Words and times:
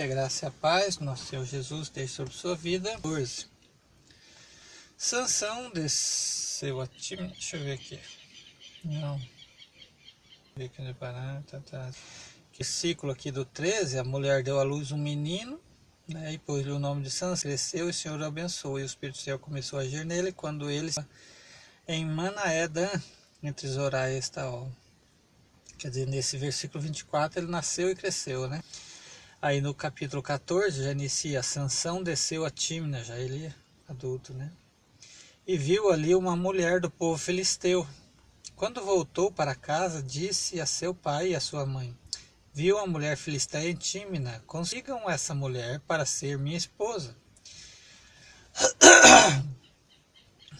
Que 0.00 0.04
a 0.04 0.06
graça 0.06 0.46
e 0.46 0.48
a 0.48 0.50
paz, 0.50 0.96
nosso 0.96 1.26
Senhor 1.26 1.44
Jesus, 1.44 1.82
esteja 1.82 2.08
sobre 2.08 2.32
sua 2.32 2.56
vida. 2.56 2.90
14. 2.92 3.46
Sansão 4.96 5.70
desceu 5.72 6.80
a 6.80 6.86
time. 6.86 7.28
Deixa 7.28 7.58
eu 7.58 7.64
ver 7.64 7.72
aqui. 7.72 8.00
Não. 8.82 9.20
Ver 10.56 10.64
aqui 10.64 10.80
onde 10.80 10.94
parar. 10.94 11.42
Tá, 11.42 11.60
tá. 11.60 11.90
Que 12.50 12.64
ciclo 12.64 13.10
aqui 13.10 13.30
do 13.30 13.44
13, 13.44 13.98
a 13.98 14.02
mulher 14.02 14.42
deu 14.42 14.58
à 14.58 14.62
luz 14.62 14.90
um 14.90 14.96
menino, 14.96 15.60
né, 16.08 16.32
e 16.32 16.38
pôs-lhe 16.38 16.72
o 16.72 16.78
nome 16.78 17.02
de 17.02 17.10
Sansão. 17.10 17.50
Cresceu 17.50 17.88
e 17.88 17.90
o 17.90 17.92
Senhor 17.92 18.18
o 18.18 18.24
abençoou. 18.24 18.80
E 18.80 18.82
o 18.82 18.86
Espírito 18.86 19.16
do 19.16 19.22
Céu 19.22 19.38
começou 19.38 19.78
a 19.78 19.82
agir 19.82 20.06
nele 20.06 20.32
quando 20.32 20.70
ele 20.70 20.90
em 21.86 22.06
Manaédan, 22.06 22.88
entre 23.42 23.68
Zorá 23.68 24.10
e 24.10 24.18
Estaol. 24.18 24.72
Quer 25.76 25.90
dizer, 25.90 26.06
nesse 26.06 26.38
versículo 26.38 26.82
24 26.82 27.40
ele 27.40 27.50
nasceu 27.50 27.90
e 27.90 27.94
cresceu, 27.94 28.48
né? 28.48 28.62
Aí 29.42 29.62
no 29.62 29.72
capítulo 29.72 30.22
14 30.22 30.84
já 30.84 30.92
inicia, 30.92 31.42
Sansão 31.42 32.02
desceu 32.02 32.44
a 32.44 32.50
Timna, 32.50 33.02
já 33.02 33.18
ele 33.18 33.50
adulto, 33.88 34.34
né? 34.34 34.52
E 35.46 35.56
viu 35.56 35.90
ali 35.90 36.14
uma 36.14 36.36
mulher 36.36 36.78
do 36.78 36.90
povo 36.90 37.16
filisteu. 37.16 37.88
Quando 38.54 38.84
voltou 38.84 39.32
para 39.32 39.54
casa, 39.54 40.02
disse 40.02 40.60
a 40.60 40.66
seu 40.66 40.94
pai 40.94 41.28
e 41.28 41.34
a 41.34 41.40
sua 41.40 41.64
mãe, 41.64 41.96
viu 42.52 42.76
a 42.76 42.86
mulher 42.86 43.16
filisteia 43.16 43.70
em 43.70 43.74
Timna, 43.74 44.44
consigam 44.46 45.08
essa 45.08 45.34
mulher 45.34 45.80
para 45.88 46.04
ser 46.04 46.36
minha 46.38 46.58
esposa. 46.58 47.16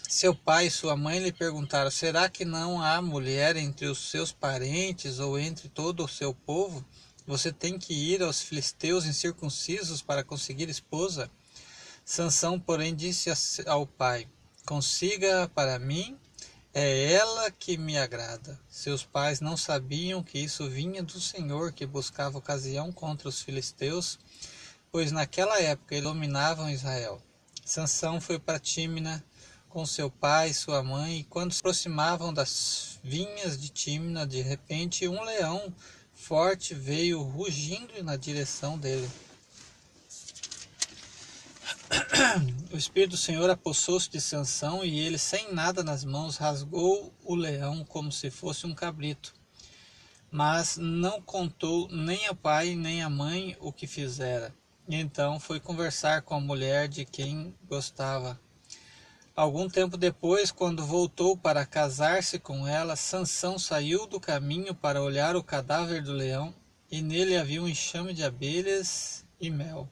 Seu 0.08 0.34
pai 0.34 0.66
e 0.66 0.70
sua 0.70 0.96
mãe 0.96 1.20
lhe 1.20 1.30
perguntaram: 1.30 1.90
Será 1.90 2.28
que 2.28 2.44
não 2.44 2.82
há 2.82 3.00
mulher 3.00 3.56
entre 3.56 3.86
os 3.86 4.10
seus 4.10 4.32
parentes 4.32 5.20
ou 5.20 5.38
entre 5.38 5.68
todo 5.68 6.04
o 6.04 6.08
seu 6.08 6.34
povo? 6.34 6.84
Você 7.30 7.52
tem 7.52 7.78
que 7.78 7.94
ir 7.94 8.24
aos 8.24 8.42
filisteus 8.42 9.04
incircuncisos 9.04 10.02
para 10.02 10.24
conseguir 10.24 10.68
esposa? 10.68 11.30
Sansão, 12.04 12.58
porém, 12.58 12.92
disse 12.92 13.30
ao 13.68 13.86
pai: 13.86 14.26
Consiga 14.66 15.48
para 15.54 15.78
mim, 15.78 16.18
é 16.74 17.12
ela 17.12 17.48
que 17.52 17.78
me 17.78 17.96
agrada. 17.96 18.58
Seus 18.68 19.04
pais 19.04 19.40
não 19.40 19.56
sabiam 19.56 20.24
que 20.24 20.40
isso 20.40 20.68
vinha 20.68 21.04
do 21.04 21.20
Senhor 21.20 21.72
que 21.72 21.86
buscava 21.86 22.36
ocasião 22.36 22.90
contra 22.90 23.28
os 23.28 23.40
filisteus, 23.40 24.18
pois 24.90 25.12
naquela 25.12 25.56
época 25.60 25.94
eles 25.94 26.08
dominavam 26.08 26.68
Israel. 26.68 27.22
Sansão 27.64 28.20
foi 28.20 28.40
para 28.40 28.58
Tímina 28.58 29.24
com 29.68 29.86
seu 29.86 30.10
pai 30.10 30.50
e 30.50 30.54
sua 30.54 30.82
mãe, 30.82 31.20
e 31.20 31.24
quando 31.24 31.52
se 31.52 31.60
aproximavam 31.60 32.34
das 32.34 32.98
vinhas 33.04 33.56
de 33.56 33.68
Timna, 33.68 34.26
de 34.26 34.42
repente 34.42 35.06
um 35.06 35.22
leão 35.22 35.72
forte 36.20 36.74
veio 36.74 37.22
rugindo 37.22 38.04
na 38.04 38.14
direção 38.14 38.78
dele. 38.78 39.10
O 42.70 42.76
Espírito 42.76 43.12
do 43.12 43.16
Senhor 43.16 43.48
apossou-se 43.50 44.08
de 44.08 44.20
Sansão 44.20 44.84
e 44.84 45.00
ele, 45.00 45.18
sem 45.18 45.52
nada 45.52 45.82
nas 45.82 46.04
mãos, 46.04 46.36
rasgou 46.36 47.12
o 47.24 47.34
leão 47.34 47.84
como 47.84 48.12
se 48.12 48.30
fosse 48.30 48.66
um 48.66 48.74
cabrito. 48.74 49.34
Mas 50.30 50.76
não 50.76 51.20
contou 51.20 51.88
nem 51.88 52.26
ao 52.28 52.34
pai 52.36 52.76
nem 52.76 53.02
à 53.02 53.10
mãe 53.10 53.56
o 53.58 53.72
que 53.72 53.86
fizera. 53.86 54.54
E 54.88 54.94
então 54.94 55.40
foi 55.40 55.58
conversar 55.58 56.22
com 56.22 56.34
a 56.34 56.40
mulher 56.40 56.86
de 56.86 57.04
quem 57.04 57.52
gostava. 57.66 58.38
Algum 59.40 59.70
tempo 59.70 59.96
depois, 59.96 60.52
quando 60.52 60.84
voltou 60.84 61.34
para 61.34 61.64
casar-se 61.64 62.38
com 62.38 62.68
ela, 62.68 62.94
Sansão 62.94 63.58
saiu 63.58 64.06
do 64.06 64.20
caminho 64.20 64.74
para 64.74 65.02
olhar 65.02 65.34
o 65.34 65.42
cadáver 65.42 66.02
do 66.02 66.12
leão, 66.12 66.54
e 66.90 67.00
nele 67.00 67.38
havia 67.38 67.62
um 67.62 67.66
enxame 67.66 68.12
de 68.12 68.22
abelhas 68.22 69.24
e 69.40 69.48
mel. 69.48 69.88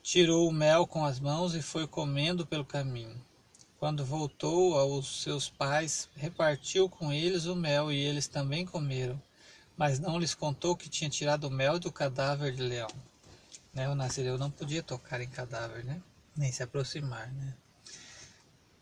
Tirou 0.00 0.48
o 0.48 0.52
mel 0.52 0.86
com 0.86 1.04
as 1.04 1.18
mãos 1.18 1.56
e 1.56 1.60
foi 1.60 1.88
comendo 1.88 2.46
pelo 2.46 2.64
caminho. 2.64 3.20
Quando 3.80 4.04
voltou 4.04 4.78
aos 4.78 5.22
seus 5.24 5.50
pais, 5.50 6.08
repartiu 6.14 6.88
com 6.88 7.12
eles 7.12 7.46
o 7.46 7.56
mel 7.56 7.90
e 7.90 7.98
eles 7.98 8.28
também 8.28 8.64
comeram, 8.64 9.20
mas 9.76 9.98
não 9.98 10.20
lhes 10.20 10.36
contou 10.36 10.76
que 10.76 10.88
tinha 10.88 11.10
tirado 11.10 11.48
o 11.48 11.50
mel 11.50 11.80
do 11.80 11.90
cadáver 11.90 12.52
de 12.52 12.62
leão. 12.62 12.90
Né? 13.74 13.88
O 13.88 13.96
Nazireu 13.96 14.38
não 14.38 14.52
podia 14.52 14.84
tocar 14.84 15.20
em 15.20 15.28
cadáver, 15.28 15.84
né? 15.84 16.00
Nem 16.36 16.52
se 16.52 16.62
aproximar, 16.62 17.32
né? 17.32 17.54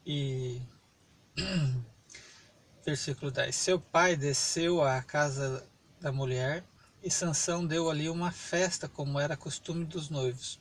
E 0.06 0.60
versículo 2.84 3.30
10. 3.30 3.54
Seu 3.54 3.80
pai 3.80 4.16
desceu 4.16 4.82
à 4.82 5.02
casa 5.02 5.66
da 6.00 6.12
mulher 6.12 6.64
e 7.02 7.10
Sansão 7.10 7.66
deu 7.66 7.90
ali 7.90 8.08
uma 8.08 8.30
festa, 8.30 8.88
como 8.88 9.18
era 9.18 9.36
costume 9.36 9.84
dos 9.84 10.10
noivos. 10.10 10.60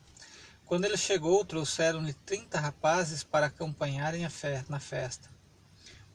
Quando 0.64 0.86
ele 0.86 0.96
chegou, 0.96 1.44
trouxeram-lhe 1.44 2.14
trinta 2.14 2.58
rapazes 2.58 3.22
para 3.22 3.46
acompanharem 3.46 4.28
fe 4.30 4.64
na 4.68 4.80
festa. 4.80 5.28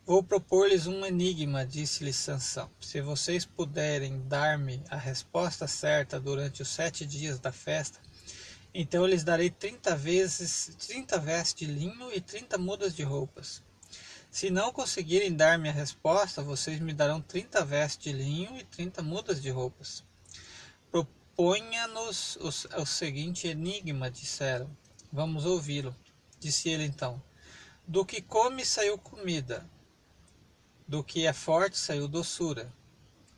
Vou 0.05 0.23
propor-lhes 0.23 0.87
um 0.87 1.05
enigma, 1.05 1.63
disse-lhe 1.63 2.11
Sansão. 2.11 2.69
Se 2.81 2.99
vocês 2.99 3.45
puderem 3.45 4.27
dar-me 4.27 4.83
a 4.89 4.97
resposta 4.97 5.67
certa 5.67 6.19
durante 6.19 6.63
os 6.63 6.69
sete 6.69 7.05
dias 7.05 7.39
da 7.39 7.51
festa, 7.51 7.99
então 8.73 9.01
eu 9.01 9.07
lhes 9.07 9.23
darei 9.23 9.49
trinta 9.49 9.95
vezes, 9.95 10.75
trinta 10.87 11.17
vestes 11.17 11.67
de 11.67 11.73
linho 11.73 12.13
e 12.13 12.21
trinta 12.21 12.57
mudas 12.57 12.95
de 12.95 13.03
roupas. 13.03 13.63
Se 14.29 14.51
não 14.51 14.71
conseguirem 14.71 15.35
dar-me 15.35 15.69
a 15.69 15.71
resposta, 15.71 16.43
vocês 16.43 16.79
me 16.79 16.93
darão 16.93 17.19
trinta 17.19 17.65
vestes 17.65 18.03
de 18.03 18.11
linho 18.11 18.55
e 18.57 18.63
trinta 18.63 19.01
mudas 19.01 19.41
de 19.41 19.49
roupas. 19.49 20.03
Proponha-nos 20.91 22.35
o, 22.35 22.81
o 22.81 22.85
seguinte 22.85 23.47
enigma, 23.47 24.11
disseram. 24.11 24.69
Vamos 25.11 25.45
ouvi-lo. 25.45 25.95
Disse 26.39 26.69
ele 26.69 26.83
então: 26.83 27.21
Do 27.87 28.05
que 28.05 28.21
come 28.21 28.63
saiu 28.63 28.99
comida, 28.99 29.67
do 30.87 31.03
que 31.03 31.25
é 31.25 31.33
forte 31.33 31.77
saiu 31.77 32.07
doçura. 32.07 32.71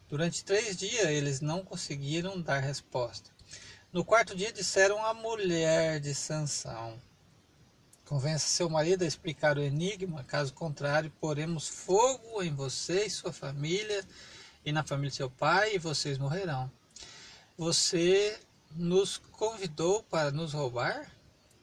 Durante 0.09 0.44
três 0.44 0.75
dias 0.75 1.08
eles 1.08 1.40
não 1.40 1.64
conseguiram 1.64 2.41
dar 2.41 2.59
resposta. 2.59 3.31
No 3.94 4.06
quarto 4.06 4.34
dia 4.34 4.53
disseram 4.53 5.06
à 5.06 5.13
mulher 5.13 6.00
de 6.00 6.16
Sansão: 6.16 6.97
Convença 8.06 8.47
seu 8.47 8.69
marido 8.69 9.03
a 9.03 9.06
explicar 9.06 9.57
o 9.57 9.62
enigma, 9.62 10.24
caso 10.24 10.53
contrário, 10.53 11.12
poremos 11.19 11.68
fogo 11.68 12.41
em 12.41 12.56
você 12.56 13.07
e 13.07 13.09
sua 13.09 13.34
família 13.34 14.02
e 14.63 14.72
na 14.72 14.81
família 14.81 15.09
de 15.09 15.18
seu 15.18 15.29
pai, 15.29 15.75
e 15.75 15.78
vocês 15.78 16.18
morrerão. 16.18 16.72
Você 17.57 18.40
nos 18.78 19.18
convidou 19.18 20.02
para 20.03 20.31
nos 20.31 20.53
roubar? 20.53 21.12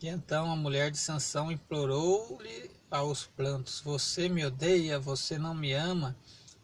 E 0.02 0.06
então 0.06 0.52
a 0.52 0.56
mulher 0.56 0.90
de 0.90 0.98
Sansão 0.98 1.50
implorou-lhe 1.50 2.70
aos 2.90 3.24
plantos: 3.24 3.80
Você 3.80 4.28
me 4.28 4.44
odeia, 4.44 5.00
você 5.00 5.38
não 5.38 5.54
me 5.54 5.72
ama. 5.72 6.14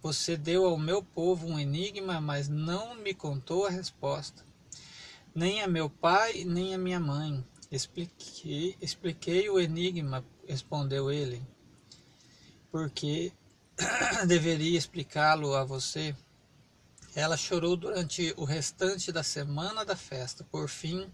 Você 0.03 0.37
deu 0.37 0.67
ao 0.67 0.77
meu 0.77 1.03
povo 1.03 1.47
um 1.47 1.59
enigma, 1.59 2.21
mas 2.21 2.51
não 2.51 2.95
me 2.97 3.15
contou 3.15 3.65
a 3.65 3.71
resposta 3.71 4.45
nem 5.35 5.63
a 5.63 5.69
meu 5.69 5.91
pai, 5.91 6.45
nem 6.45 6.75
a 6.75 6.79
minha 6.79 7.01
mãe. 7.01 7.45
Expliquei, 7.71 8.77
expliquei 8.81 9.51
o 9.51 9.59
enigma, 9.59 10.25
respondeu 10.47 11.11
ele, 11.11 11.43
porque 12.71 13.33
deveria 14.29 14.79
explicá-lo 14.79 15.55
a 15.55 15.65
você. 15.65 16.15
Ela 17.17 17.37
chorou 17.37 17.77
durante 17.77 18.33
o 18.37 18.45
restante 18.45 19.11
da 19.11 19.23
semana 19.23 19.85
da 19.85 19.97
festa. 19.97 20.45
Por 20.45 20.69
fim, 20.69 21.11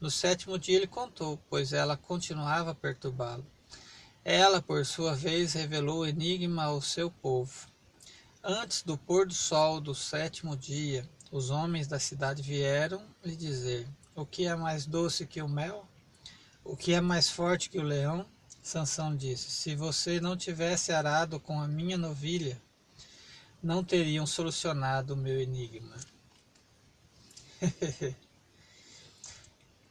no 0.00 0.10
sétimo 0.10 0.58
dia 0.58 0.76
ele 0.76 0.86
contou, 0.86 1.38
pois 1.48 1.72
ela 1.72 1.96
continuava 1.96 2.72
a 2.72 2.74
perturbá-lo. 2.74 3.46
Ela, 4.24 4.62
por 4.62 4.86
sua 4.86 5.14
vez, 5.14 5.52
revelou 5.52 6.00
o 6.00 6.06
enigma 6.06 6.64
ao 6.64 6.80
seu 6.80 7.10
povo. 7.10 7.68
Antes 8.42 8.82
do 8.82 8.96
pôr 8.96 9.26
do 9.26 9.34
sol 9.34 9.80
do 9.80 9.94
sétimo 9.94 10.56
dia, 10.56 11.08
os 11.34 11.50
homens 11.50 11.88
da 11.88 11.98
cidade 11.98 12.42
vieram 12.42 13.02
lhe 13.24 13.34
dizer: 13.34 13.88
O 14.14 14.24
que 14.24 14.46
é 14.46 14.54
mais 14.54 14.86
doce 14.86 15.26
que 15.26 15.42
o 15.42 15.48
mel? 15.48 15.84
O 16.62 16.76
que 16.76 16.94
é 16.94 17.00
mais 17.00 17.28
forte 17.28 17.68
que 17.68 17.76
o 17.76 17.82
leão? 17.82 18.24
Sansão 18.62 19.16
disse: 19.16 19.50
Se 19.50 19.74
você 19.74 20.20
não 20.20 20.36
tivesse 20.36 20.92
arado 20.92 21.40
com 21.40 21.60
a 21.60 21.66
minha 21.66 21.98
novilha, 21.98 22.62
não 23.60 23.82
teriam 23.82 24.24
solucionado 24.24 25.14
o 25.14 25.16
meu 25.16 25.40
enigma. 25.40 25.96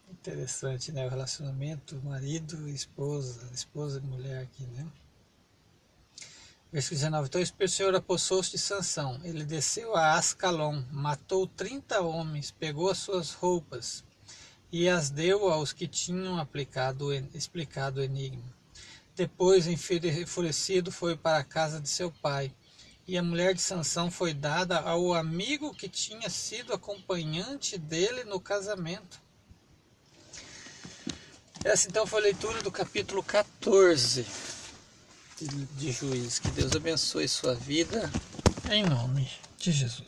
Interessante, 0.09 0.93
né? 0.93 1.05
O 1.05 1.09
relacionamento 1.09 2.01
marido 2.05 2.69
esposa, 2.69 3.49
esposa 3.53 3.99
e 3.99 4.07
mulher 4.07 4.43
aqui, 4.43 4.65
né? 4.67 4.87
Versículo 6.73 7.01
19. 7.01 7.27
Então 7.27 7.41
o 7.41 7.69
Senhor 7.69 7.95
apossou-se 7.95 8.49
de 8.49 8.57
Sansão. 8.57 9.21
Ele 9.23 9.45
desceu 9.45 9.95
a 9.95 10.15
Ascalon, 10.15 10.81
matou 10.91 11.45
30 11.45 12.01
homens, 12.01 12.49
pegou 12.49 12.89
as 12.89 12.97
suas 12.97 13.31
roupas 13.31 14.03
e 14.71 14.89
as 14.89 15.11
deu 15.11 15.51
aos 15.51 15.71
que 15.71 15.87
tinham 15.87 16.39
aplicado, 16.39 17.13
explicado 17.35 17.99
o 17.99 18.03
enigma. 18.03 18.43
Depois, 19.15 19.67
enfurecido, 19.67 20.91
foi 20.91 21.15
para 21.15 21.37
a 21.37 21.43
casa 21.43 21.79
de 21.79 21.87
seu 21.87 22.11
pai. 22.11 22.51
E 23.07 23.19
a 23.19 23.21
mulher 23.21 23.53
de 23.53 23.61
Sansão 23.61 24.09
foi 24.09 24.33
dada 24.33 24.79
ao 24.79 25.13
amigo 25.13 25.75
que 25.75 25.87
tinha 25.87 26.27
sido 26.27 26.73
acompanhante 26.73 27.77
dele 27.77 28.23
no 28.23 28.39
casamento. 28.39 29.21
Essa 31.63 31.87
então 31.87 32.07
foi 32.07 32.21
a 32.21 32.23
leitura 32.23 32.63
do 32.63 32.71
capítulo 32.71 33.21
14 33.21 34.52
de 35.41 35.91
juízes 35.91 36.39
Que 36.39 36.49
Deus 36.51 36.75
abençoe 36.75 37.27
sua 37.27 37.55
vida, 37.55 38.09
em 38.71 38.83
nome 38.83 39.29
de 39.57 39.71
Jesus. 39.71 40.01